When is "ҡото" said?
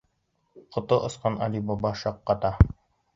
0.77-0.97